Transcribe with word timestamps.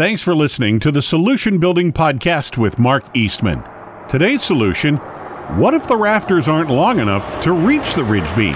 Thanks 0.00 0.22
for 0.22 0.34
listening 0.34 0.78
to 0.78 0.90
the 0.90 1.02
Solution 1.02 1.58
Building 1.58 1.92
Podcast 1.92 2.56
with 2.56 2.78
Mark 2.78 3.04
Eastman. 3.12 3.62
Today's 4.08 4.42
solution 4.42 4.96
what 4.96 5.74
if 5.74 5.86
the 5.86 5.96
rafters 5.98 6.48
aren't 6.48 6.70
long 6.70 7.00
enough 7.00 7.38
to 7.40 7.52
reach 7.52 7.92
the 7.92 8.02
ridge 8.02 8.34
beam? 8.34 8.54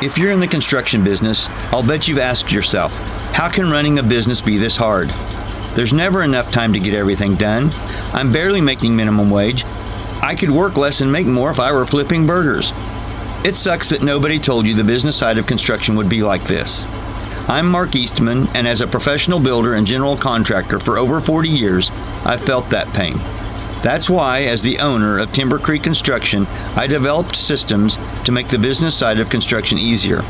If 0.00 0.16
you're 0.16 0.30
in 0.30 0.38
the 0.38 0.46
construction 0.46 1.02
business, 1.02 1.48
I'll 1.72 1.84
bet 1.84 2.06
you've 2.06 2.20
asked 2.20 2.52
yourself, 2.52 2.96
how 3.32 3.48
can 3.48 3.68
running 3.68 3.98
a 3.98 4.02
business 4.04 4.40
be 4.40 4.58
this 4.58 4.76
hard? 4.76 5.08
There's 5.74 5.92
never 5.92 6.22
enough 6.22 6.52
time 6.52 6.72
to 6.74 6.78
get 6.78 6.94
everything 6.94 7.34
done. 7.34 7.72
I'm 8.12 8.30
barely 8.30 8.60
making 8.60 8.94
minimum 8.94 9.28
wage. 9.28 9.64
I 10.22 10.36
could 10.38 10.52
work 10.52 10.76
less 10.76 11.00
and 11.00 11.10
make 11.10 11.26
more 11.26 11.50
if 11.50 11.58
I 11.58 11.72
were 11.72 11.84
flipping 11.84 12.28
burgers. 12.28 12.72
It 13.44 13.56
sucks 13.56 13.88
that 13.88 14.04
nobody 14.04 14.38
told 14.38 14.66
you 14.66 14.76
the 14.76 14.84
business 14.84 15.16
side 15.16 15.38
of 15.38 15.48
construction 15.48 15.96
would 15.96 16.08
be 16.08 16.22
like 16.22 16.44
this. 16.44 16.84
I'm 17.48 17.68
Mark 17.68 17.96
Eastman, 17.96 18.46
and 18.54 18.68
as 18.68 18.80
a 18.80 18.86
professional 18.86 19.40
builder 19.40 19.74
and 19.74 19.84
general 19.84 20.16
contractor 20.16 20.78
for 20.78 20.96
over 20.96 21.20
40 21.20 21.48
years, 21.48 21.90
I've 22.24 22.40
felt 22.40 22.70
that 22.70 22.86
pain. 22.94 23.14
That's 23.82 24.08
why, 24.08 24.42
as 24.44 24.62
the 24.62 24.78
owner 24.78 25.18
of 25.18 25.32
Timber 25.32 25.58
Creek 25.58 25.82
Construction, 25.82 26.46
I 26.76 26.86
developed 26.86 27.34
systems 27.34 27.98
to 28.24 28.30
make 28.30 28.46
the 28.46 28.60
business 28.60 28.96
side 28.96 29.18
of 29.18 29.28
construction 29.28 29.76
easier. 29.76 30.22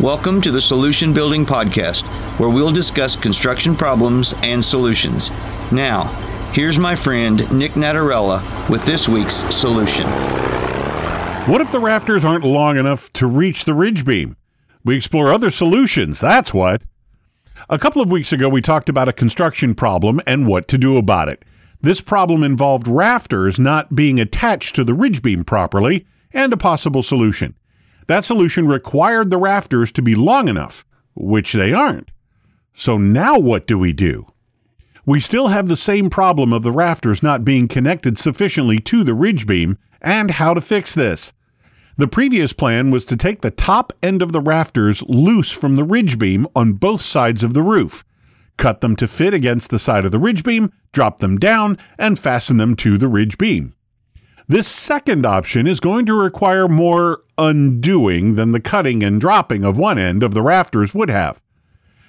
Welcome 0.00 0.40
to 0.40 0.50
the 0.50 0.62
Solution 0.62 1.12
Building 1.12 1.44
Podcast, 1.44 2.04
where 2.38 2.48
we'll 2.48 2.72
discuss 2.72 3.16
construction 3.16 3.76
problems 3.76 4.34
and 4.42 4.64
solutions. 4.64 5.30
Now, 5.70 6.04
here's 6.54 6.78
my 6.78 6.96
friend 6.96 7.52
Nick 7.52 7.72
Natarella 7.72 8.70
with 8.70 8.86
this 8.86 9.06
week's 9.06 9.44
solution. 9.54 10.06
What 11.46 11.60
if 11.60 11.70
the 11.70 11.80
rafters 11.80 12.24
aren't 12.24 12.44
long 12.44 12.78
enough 12.78 13.12
to 13.12 13.26
reach 13.26 13.66
the 13.66 13.74
ridge 13.74 14.06
beam? 14.06 14.36
We 14.84 14.96
explore 14.96 15.32
other 15.32 15.50
solutions, 15.50 16.20
that's 16.20 16.54
what. 16.54 16.82
A 17.68 17.78
couple 17.78 18.00
of 18.00 18.10
weeks 18.10 18.32
ago, 18.32 18.48
we 18.48 18.62
talked 18.62 18.88
about 18.88 19.08
a 19.08 19.12
construction 19.12 19.74
problem 19.74 20.20
and 20.26 20.46
what 20.46 20.68
to 20.68 20.78
do 20.78 20.96
about 20.96 21.28
it. 21.28 21.44
This 21.82 22.00
problem 22.00 22.42
involved 22.42 22.88
rafters 22.88 23.58
not 23.58 23.94
being 23.94 24.18
attached 24.18 24.74
to 24.76 24.84
the 24.84 24.94
ridge 24.94 25.22
beam 25.22 25.44
properly 25.44 26.06
and 26.32 26.52
a 26.52 26.56
possible 26.56 27.02
solution. 27.02 27.54
That 28.06 28.24
solution 28.24 28.66
required 28.66 29.30
the 29.30 29.38
rafters 29.38 29.92
to 29.92 30.02
be 30.02 30.14
long 30.14 30.48
enough, 30.48 30.84
which 31.14 31.52
they 31.52 31.72
aren't. 31.72 32.10
So 32.72 32.96
now 32.98 33.38
what 33.38 33.66
do 33.66 33.78
we 33.78 33.92
do? 33.92 34.26
We 35.06 35.20
still 35.20 35.48
have 35.48 35.68
the 35.68 35.76
same 35.76 36.10
problem 36.10 36.52
of 36.52 36.62
the 36.62 36.72
rafters 36.72 37.22
not 37.22 37.44
being 37.44 37.68
connected 37.68 38.18
sufficiently 38.18 38.78
to 38.80 39.04
the 39.04 39.14
ridge 39.14 39.46
beam 39.46 39.78
and 40.00 40.32
how 40.32 40.54
to 40.54 40.60
fix 40.60 40.94
this. 40.94 41.32
The 42.00 42.08
previous 42.08 42.54
plan 42.54 42.90
was 42.90 43.04
to 43.04 43.16
take 43.16 43.42
the 43.42 43.50
top 43.50 43.92
end 44.02 44.22
of 44.22 44.32
the 44.32 44.40
rafters 44.40 45.02
loose 45.02 45.50
from 45.52 45.76
the 45.76 45.84
ridge 45.84 46.18
beam 46.18 46.46
on 46.56 46.72
both 46.72 47.02
sides 47.02 47.42
of 47.42 47.52
the 47.52 47.60
roof, 47.60 48.06
cut 48.56 48.80
them 48.80 48.96
to 48.96 49.06
fit 49.06 49.34
against 49.34 49.68
the 49.68 49.78
side 49.78 50.06
of 50.06 50.10
the 50.10 50.18
ridge 50.18 50.42
beam, 50.42 50.72
drop 50.92 51.18
them 51.18 51.36
down, 51.36 51.76
and 51.98 52.18
fasten 52.18 52.56
them 52.56 52.74
to 52.76 52.96
the 52.96 53.06
ridge 53.06 53.36
beam. 53.36 53.74
This 54.48 54.66
second 54.66 55.26
option 55.26 55.66
is 55.66 55.78
going 55.78 56.06
to 56.06 56.14
require 56.14 56.68
more 56.68 57.20
undoing 57.36 58.34
than 58.34 58.52
the 58.52 58.60
cutting 58.60 59.02
and 59.02 59.20
dropping 59.20 59.62
of 59.62 59.76
one 59.76 59.98
end 59.98 60.22
of 60.22 60.32
the 60.32 60.42
rafters 60.42 60.94
would 60.94 61.10
have. 61.10 61.42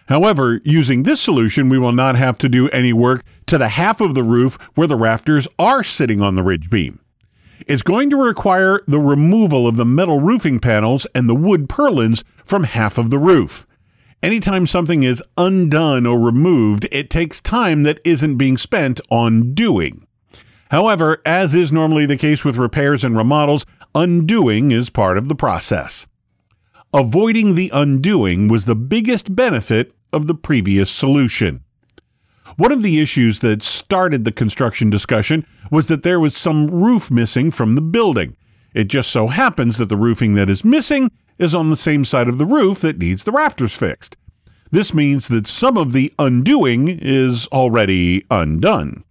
However, 0.08 0.61
using 0.64 1.03
this 1.03 1.20
solution, 1.20 1.67
we 1.67 1.78
will 1.78 1.92
not 1.92 2.16
have 2.16 2.38
to 2.38 2.48
do 2.48 2.70
any 2.70 2.94
work 2.94 3.26
to 3.48 3.58
the 3.58 3.67
half 3.67 4.00
of 4.00 4.16
the 4.16 4.23
roof 4.23 4.58
where 4.76 4.88
the 4.88 4.95
rafters 4.95 5.50
are 5.59 5.83
sitting 5.83 6.22
on 6.22 6.36
the 6.36 6.44
ridge 6.44 6.70
beam. 6.70 7.01
It's 7.67 7.84
going 7.84 8.09
to 8.09 8.17
require 8.17 8.81
the 8.88 9.00
removal 9.00 9.67
of 9.67 9.76
the 9.76 9.86
metal 9.86 10.20
roofing 10.20 10.59
panels 10.59 11.06
and 11.14 11.30
the 11.30 11.36
wood 11.36 11.67
purlins 11.67 12.23
from 12.44 12.64
half 12.64 12.98
of 12.98 13.09
the 13.09 13.20
roof. 13.20 13.66
Anytime 14.23 14.67
something 14.67 15.04
is 15.04 15.23
undone 15.38 16.06
or 16.06 16.20
removed, 16.20 16.88
it 16.92 17.09
takes 17.09 17.42
time 17.42 17.84
that 17.84 18.00
isn't 18.04 18.38
being 18.38 18.58
spent 18.58 19.02
on 19.09 19.54
doing. 19.54 20.06
However, 20.70 21.22
as 21.26 21.56
is 21.56 21.72
normally 21.72 22.06
the 22.06 22.17
case 22.17 22.45
with 22.45 22.56
repairs 22.56 23.04
and 23.04 23.17
remodels, 23.17 23.66
undoing 23.94 24.72
is 24.72 24.89
part 24.89 25.17
of 25.17 25.28
the 25.28 25.36
process. 25.36 26.08
Avoiding 26.93 27.55
the 27.55 27.72
undoing 27.73 28.48
was 28.48 28.66
the 28.66 28.76
biggest 28.76 29.36
benefit 29.36 29.93
of 30.14 30.28
the 30.28 30.36
previous 30.36 30.92
solution. 30.92 31.64
One 32.58 32.72
of 32.72 32.84
the 32.84 33.00
issues 33.00 33.39
that 33.39 33.62
started 33.62 34.26
the 34.26 34.32
construction 34.32 34.89
discussion 34.89 35.45
was 35.72 35.88
that 35.88 36.04
there 36.04 36.20
was 36.20 36.36
some 36.36 36.67
roof 36.67 37.10
missing 37.10 37.52
from 37.52 37.73
the 37.73 37.82
building. 37.82 38.36
It 38.73 38.86
just 38.86 39.12
so 39.12 39.28
happens 39.28 39.78
that 39.78 39.89
the 39.89 39.98
roofing 39.98 40.34
that 40.36 40.50
is 40.50 40.66
missing 40.66 41.11
is 41.38 41.56
on 41.56 41.70
the 41.70 41.76
same 41.76 42.06
side 42.06 42.28
of 42.28 42.38
the 42.38 42.45
roof 42.45 42.82
that 42.82 42.98
needs 42.98 43.23
the 43.23 43.32
rafters 43.32 43.76
fixed. 43.76 44.17
This 44.72 44.94
means 44.94 45.28
that 45.28 45.48
some 45.48 45.78
of 45.78 45.92
the 45.92 46.14
undoing 46.17 46.88
is 46.88 47.48
already 47.48 48.26
undone. 48.32 49.04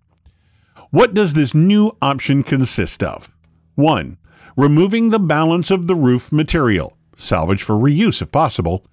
What 0.90 1.12
does 1.12 1.34
this 1.34 1.54
new 1.54 1.92
option 2.00 2.42
consist 2.42 3.02
of? 3.02 3.30
1. 3.74 4.16
Removing 4.56 5.10
the 5.10 5.18
balance 5.18 5.70
of 5.70 5.86
the 5.86 5.94
roof 5.94 6.32
material, 6.32 6.96
salvage 7.16 7.62
for 7.62 7.76
reuse 7.76 8.22
if 8.22 8.32
possible. 8.32 8.84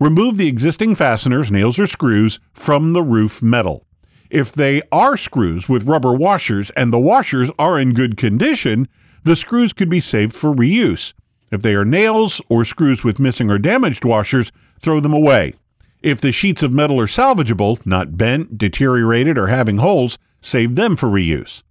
Remove 0.00 0.36
the 0.36 0.48
existing 0.48 0.94
fasteners, 0.94 1.52
nails, 1.52 1.78
or 1.78 1.86
screws 1.86 2.40
from 2.52 2.92
the 2.92 3.02
roof 3.02 3.42
metal. 3.42 3.86
If 4.30 4.52
they 4.52 4.82
are 4.90 5.16
screws 5.16 5.68
with 5.68 5.86
rubber 5.86 6.12
washers 6.12 6.70
and 6.70 6.92
the 6.92 6.98
washers 6.98 7.50
are 7.58 7.78
in 7.78 7.92
good 7.92 8.16
condition, 8.16 8.88
the 9.22 9.36
screws 9.36 9.72
could 9.72 9.88
be 9.88 10.00
saved 10.00 10.34
for 10.34 10.54
reuse. 10.54 11.14
If 11.50 11.62
they 11.62 11.74
are 11.74 11.84
nails 11.84 12.40
or 12.48 12.64
screws 12.64 13.04
with 13.04 13.20
missing 13.20 13.50
or 13.50 13.58
damaged 13.58 14.04
washers, 14.04 14.50
throw 14.80 15.00
them 15.00 15.12
away. 15.14 15.54
If 16.02 16.20
the 16.20 16.32
sheets 16.32 16.62
of 16.62 16.72
metal 16.72 17.00
are 17.00 17.06
salvageable, 17.06 17.84
not 17.86 18.18
bent, 18.18 18.58
deteriorated, 18.58 19.38
or 19.38 19.46
having 19.46 19.78
holes, 19.78 20.18
save 20.40 20.76
them 20.76 20.96
for 20.96 21.08
reuse. 21.08 21.62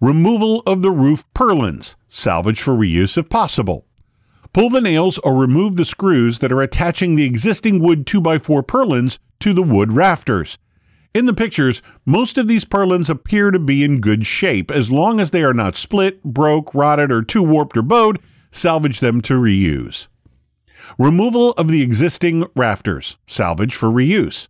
Removal 0.00 0.62
of 0.66 0.82
the 0.82 0.90
roof 0.90 1.24
purlins, 1.34 1.96
salvage 2.08 2.60
for 2.60 2.74
reuse 2.74 3.16
if 3.16 3.28
possible. 3.28 3.86
Pull 4.52 4.68
the 4.68 4.80
nails 4.80 5.18
or 5.18 5.34
remove 5.34 5.76
the 5.76 5.84
screws 5.84 6.40
that 6.40 6.52
are 6.52 6.60
attaching 6.60 7.14
the 7.14 7.24
existing 7.24 7.80
wood 7.80 8.04
2x4 8.04 8.62
purlins 8.66 9.18
to 9.40 9.52
the 9.52 9.62
wood 9.62 9.92
rafters. 9.92 10.58
In 11.14 11.26
the 11.26 11.34
pictures, 11.34 11.82
most 12.06 12.38
of 12.38 12.48
these 12.48 12.64
purlins 12.64 13.10
appear 13.10 13.50
to 13.50 13.58
be 13.58 13.84
in 13.84 14.00
good 14.00 14.24
shape 14.24 14.70
as 14.70 14.90
long 14.90 15.20
as 15.20 15.30
they 15.30 15.44
are 15.44 15.52
not 15.52 15.76
split, 15.76 16.22
broke, 16.22 16.74
rotted, 16.74 17.12
or 17.12 17.22
too 17.22 17.42
warped 17.42 17.76
or 17.76 17.82
bowed, 17.82 18.18
salvage 18.50 19.00
them 19.00 19.20
to 19.22 19.34
reuse. 19.34 20.08
Removal 20.98 21.52
of 21.52 21.68
the 21.68 21.82
existing 21.82 22.46
rafters, 22.56 23.18
salvage 23.26 23.74
for 23.74 23.90
reuse. 23.90 24.48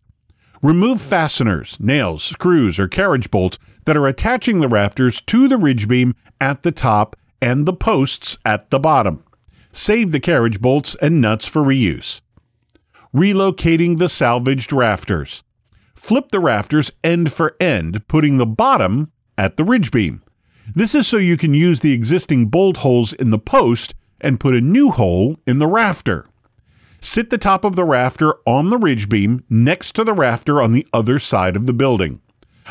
Remove 0.62 1.00
fasteners, 1.00 1.78
nails, 1.80 2.22
screws, 2.22 2.78
or 2.78 2.86
carriage 2.86 3.30
bolts 3.32 3.58
that 3.84 3.96
are 3.96 4.06
attaching 4.06 4.60
the 4.60 4.68
rafters 4.68 5.20
to 5.22 5.48
the 5.48 5.56
ridge 5.56 5.88
beam 5.88 6.14
at 6.40 6.62
the 6.62 6.70
top 6.70 7.16
and 7.40 7.66
the 7.66 7.72
posts 7.72 8.38
at 8.44 8.70
the 8.70 8.78
bottom. 8.78 9.24
Save 9.72 10.12
the 10.12 10.20
carriage 10.20 10.60
bolts 10.60 10.94
and 11.02 11.20
nuts 11.20 11.46
for 11.46 11.62
reuse. 11.62 12.20
Relocating 13.12 13.98
the 13.98 14.08
salvaged 14.08 14.72
rafters 14.72 15.42
flip 15.94 16.30
the 16.30 16.40
rafters 16.40 16.92
end 17.02 17.32
for 17.32 17.56
end, 17.60 18.06
putting 18.08 18.38
the 18.38 18.46
bottom 18.46 19.10
at 19.36 19.56
the 19.56 19.64
ridge 19.64 19.90
beam. 19.90 20.22
This 20.74 20.94
is 20.94 21.06
so 21.06 21.16
you 21.16 21.36
can 21.36 21.54
use 21.54 21.80
the 21.80 21.92
existing 21.92 22.46
bolt 22.46 22.78
holes 22.78 23.12
in 23.12 23.30
the 23.30 23.38
post 23.38 23.94
and 24.20 24.40
put 24.40 24.54
a 24.54 24.60
new 24.60 24.90
hole 24.90 25.36
in 25.46 25.58
the 25.58 25.66
rafter. 25.66 26.26
Sit 27.00 27.30
the 27.30 27.38
top 27.38 27.64
of 27.64 27.74
the 27.74 27.84
rafter 27.84 28.34
on 28.46 28.70
the 28.70 28.78
ridge 28.78 29.08
beam 29.08 29.44
next 29.50 29.92
to 29.96 30.04
the 30.04 30.14
rafter 30.14 30.62
on 30.62 30.70
the 30.70 30.86
other 30.92 31.18
side 31.18 31.56
of 31.56 31.66
the 31.66 31.72
building. 31.72 32.20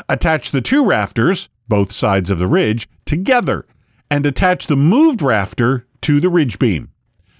Attach 0.08 0.50
the 0.50 0.62
two 0.62 0.84
rafters, 0.84 1.50
both 1.68 1.92
sides 1.92 2.30
of 2.30 2.38
the 2.38 2.46
ridge, 2.46 2.88
together 3.04 3.66
and 4.10 4.24
attach 4.24 4.66
the 4.66 4.76
moved 4.76 5.20
rafter 5.20 5.86
to 6.00 6.18
the 6.18 6.30
ridge 6.30 6.58
beam. 6.58 6.90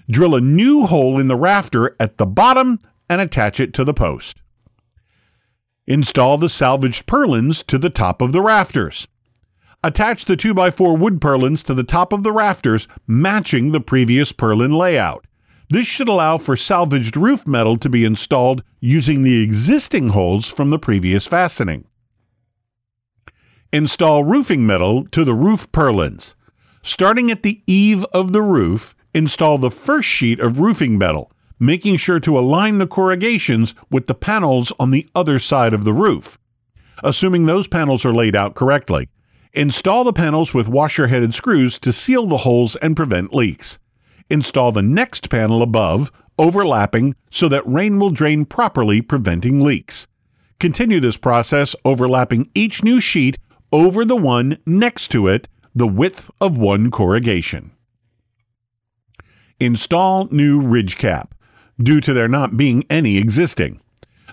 Drill 0.09 0.35
a 0.35 0.41
new 0.41 0.85
hole 0.85 1.19
in 1.19 1.27
the 1.27 1.35
rafter 1.35 1.95
at 1.99 2.17
the 2.17 2.27
bottom 2.27 2.79
and 3.09 3.21
attach 3.21 3.59
it 3.59 3.73
to 3.73 3.83
the 3.83 3.93
post. 3.93 4.42
Install 5.85 6.37
the 6.37 6.47
salvaged 6.47 7.05
purlins 7.05 7.65
to 7.65 7.77
the 7.77 7.89
top 7.89 8.21
of 8.21 8.31
the 8.31 8.41
rafters. 8.41 9.07
Attach 9.83 10.23
the 10.23 10.37
2x4 10.37 10.97
wood 10.97 11.19
purlins 11.19 11.61
to 11.65 11.73
the 11.73 11.83
top 11.83 12.13
of 12.13 12.23
the 12.23 12.31
rafters, 12.31 12.87
matching 13.05 13.71
the 13.71 13.81
previous 13.81 14.31
purlin 14.31 14.71
layout. 14.71 15.25
This 15.69 15.85
should 15.85 16.07
allow 16.07 16.37
for 16.37 16.55
salvaged 16.55 17.17
roof 17.17 17.45
metal 17.45 17.75
to 17.77 17.89
be 17.89 18.05
installed 18.05 18.63
using 18.79 19.23
the 19.23 19.43
existing 19.43 20.09
holes 20.09 20.49
from 20.49 20.69
the 20.69 20.79
previous 20.79 21.27
fastening. 21.27 21.85
Install 23.73 24.23
roofing 24.23 24.65
metal 24.65 25.03
to 25.07 25.25
the 25.25 25.33
roof 25.33 25.69
purlins. 25.73 26.35
Starting 26.81 27.29
at 27.29 27.43
the 27.43 27.61
eave 27.67 28.05
of 28.13 28.31
the 28.31 28.41
roof, 28.41 28.95
install 29.13 29.57
the 29.57 29.71
first 29.71 30.07
sheet 30.07 30.39
of 30.39 30.59
roofing 30.59 30.97
metal, 30.97 31.31
making 31.59 31.97
sure 31.97 32.19
to 32.19 32.37
align 32.37 32.77
the 32.77 32.87
corrugations 32.87 33.75
with 33.89 34.07
the 34.07 34.15
panels 34.15 34.73
on 34.79 34.91
the 34.91 35.07
other 35.15 35.39
side 35.39 35.73
of 35.73 35.83
the 35.83 35.93
roof. 35.93 36.37
Assuming 37.03 37.45
those 37.45 37.67
panels 37.67 38.05
are 38.05 38.13
laid 38.13 38.35
out 38.35 38.55
correctly, 38.55 39.09
install 39.53 40.03
the 40.03 40.13
panels 40.13 40.53
with 40.53 40.67
washer 40.67 41.07
headed 41.07 41.33
screws 41.33 41.79
to 41.79 41.93
seal 41.93 42.27
the 42.27 42.37
holes 42.37 42.75
and 42.77 42.95
prevent 42.95 43.33
leaks. 43.33 43.79
Install 44.29 44.71
the 44.71 44.81
next 44.81 45.29
panel 45.29 45.61
above, 45.61 46.11
overlapping, 46.39 47.15
so 47.29 47.47
that 47.49 47.67
rain 47.67 47.99
will 47.99 48.09
drain 48.09 48.45
properly, 48.45 49.01
preventing 49.01 49.63
leaks. 49.63 50.07
Continue 50.59 50.99
this 50.99 51.17
process 51.17 51.75
overlapping 51.83 52.49
each 52.55 52.83
new 52.83 53.01
sheet 53.01 53.37
over 53.71 54.05
the 54.05 54.15
one 54.15 54.57
next 54.65 55.09
to 55.09 55.27
it, 55.27 55.49
the 55.75 55.87
width 55.87 56.31
of 56.39 56.57
one 56.57 56.89
corrugation. 56.89 57.71
Install 59.59 60.27
new 60.31 60.61
ridge 60.61 60.97
cap, 60.97 61.35
due 61.83 62.01
to 62.01 62.13
there 62.13 62.27
not 62.27 62.57
being 62.57 62.83
any 62.89 63.17
existing. 63.17 63.79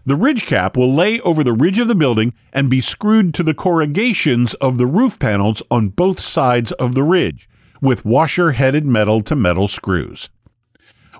The 0.06 0.17
ridge 0.17 0.47
cap 0.47 0.76
will 0.76 0.93
lay 0.93 1.20
over 1.20 1.44
the 1.44 1.52
ridge 1.52 1.79
of 1.79 1.88
the 1.88 1.94
building 1.94 2.32
and 2.52 2.70
be 2.70 2.81
screwed 2.81 3.35
to 3.35 3.43
the 3.43 3.55
corrugations 3.55 4.55
of 4.55 4.79
the 4.79 4.87
roof 4.87 5.19
panels 5.19 5.62
on 5.70 5.91
both 5.91 6.20
sides 6.20 6.73
of 6.73 6.94
the 6.94 7.02
ridge 7.02 7.49
with 7.82 8.05
washer 8.05 8.52
headed 8.52 8.87
metal 8.87 9.20
to 9.23 9.37
metal 9.37 9.69
screws. 9.69 10.31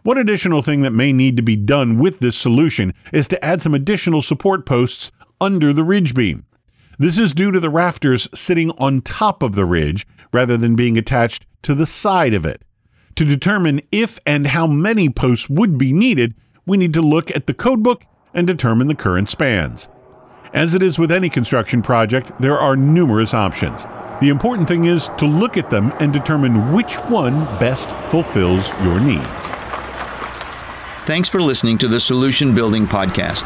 One 0.02 0.16
additional 0.16 0.62
thing 0.62 0.80
that 0.82 0.92
may 0.92 1.12
need 1.12 1.36
to 1.36 1.42
be 1.42 1.56
done 1.56 1.98
with 1.98 2.20
this 2.20 2.36
solution 2.36 2.94
is 3.12 3.28
to 3.28 3.44
add 3.44 3.60
some 3.60 3.74
additional 3.74 4.22
support 4.22 4.64
posts 4.64 5.12
under 5.40 5.72
the 5.72 5.84
ridge 5.84 6.14
beam. 6.14 6.46
This 6.98 7.18
is 7.18 7.34
due 7.34 7.50
to 7.50 7.60
the 7.60 7.70
rafters 7.70 8.28
sitting 8.34 8.70
on 8.72 9.02
top 9.02 9.42
of 9.42 9.54
the 9.54 9.64
ridge 9.64 10.06
rather 10.32 10.56
than 10.56 10.76
being 10.76 10.96
attached 10.96 11.46
to 11.62 11.74
the 11.74 11.86
side 11.86 12.34
of 12.34 12.46
it. 12.46 12.62
To 13.16 13.24
determine 13.24 13.82
if 13.92 14.18
and 14.24 14.46
how 14.46 14.66
many 14.66 15.10
posts 15.10 15.48
would 15.50 15.76
be 15.76 15.92
needed, 15.92 16.34
we 16.66 16.76
need 16.76 16.94
to 16.94 17.02
look 17.02 17.30
at 17.30 17.46
the 17.46 17.54
codebook 17.54 18.02
and 18.32 18.46
determine 18.46 18.88
the 18.88 18.94
current 18.94 19.28
spans. 19.28 19.88
As 20.52 20.74
it 20.74 20.82
is 20.82 20.98
with 20.98 21.12
any 21.12 21.28
construction 21.28 21.82
project, 21.82 22.32
there 22.40 22.58
are 22.58 22.76
numerous 22.76 23.34
options. 23.34 23.84
The 24.20 24.28
important 24.28 24.68
thing 24.68 24.84
is 24.84 25.08
to 25.18 25.26
look 25.26 25.56
at 25.56 25.70
them 25.70 25.92
and 26.00 26.12
determine 26.12 26.72
which 26.72 26.96
one 27.08 27.44
best 27.58 27.90
fulfills 28.10 28.70
your 28.82 29.00
needs. 29.00 29.52
Thanks 31.06 31.28
for 31.28 31.40
listening 31.40 31.78
to 31.78 31.88
the 31.88 32.00
Solution 32.00 32.54
Building 32.54 32.86
Podcast. 32.86 33.44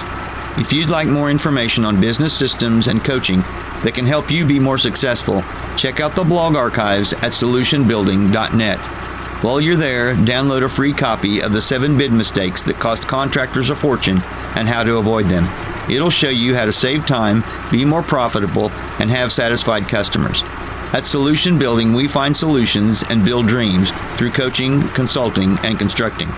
If 0.58 0.72
you'd 0.72 0.88
like 0.88 1.08
more 1.08 1.30
information 1.30 1.84
on 1.84 2.00
business 2.00 2.36
systems 2.36 2.88
and 2.88 3.04
coaching 3.04 3.40
that 3.82 3.92
can 3.94 4.06
help 4.06 4.30
you 4.30 4.46
be 4.46 4.58
more 4.60 4.78
successful, 4.78 5.42
check 5.76 6.00
out 6.00 6.14
the 6.14 6.24
blog 6.24 6.56
archives 6.56 7.12
at 7.12 7.32
solutionbuilding.net. 7.32 9.03
While 9.44 9.60
you're 9.60 9.76
there, 9.76 10.14
download 10.14 10.64
a 10.64 10.70
free 10.70 10.94
copy 10.94 11.42
of 11.42 11.52
the 11.52 11.60
seven 11.60 11.98
bid 11.98 12.10
mistakes 12.10 12.62
that 12.62 12.80
cost 12.80 13.06
contractors 13.06 13.68
a 13.68 13.76
fortune 13.76 14.22
and 14.56 14.66
how 14.66 14.82
to 14.82 14.96
avoid 14.96 15.26
them. 15.26 15.44
It'll 15.90 16.08
show 16.08 16.30
you 16.30 16.54
how 16.54 16.64
to 16.64 16.72
save 16.72 17.04
time, 17.04 17.44
be 17.70 17.84
more 17.84 18.02
profitable, 18.02 18.70
and 18.98 19.10
have 19.10 19.30
satisfied 19.30 19.86
customers. 19.86 20.42
At 20.94 21.04
Solution 21.04 21.58
Building, 21.58 21.92
we 21.92 22.08
find 22.08 22.34
solutions 22.34 23.04
and 23.10 23.22
build 23.22 23.46
dreams 23.46 23.92
through 24.16 24.30
coaching, 24.30 24.88
consulting, 24.88 25.58
and 25.58 25.78
constructing. 25.78 26.30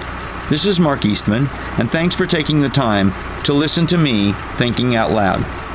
This 0.50 0.67
is 0.67 0.81
Mark 0.81 1.05
Eastman, 1.05 1.47
and 1.79 1.88
thanks 1.88 2.17
for 2.17 2.26
taking 2.26 2.61
the 2.61 2.69
time 2.69 3.12
to 3.44 3.53
listen 3.53 3.87
to 3.87 3.99
me 3.99 4.32
thinking 4.56 4.97
out 4.97 5.12
loud. 5.12 5.66